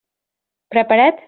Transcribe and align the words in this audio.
Preparat? 0.73 1.19